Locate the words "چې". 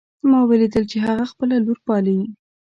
0.91-0.97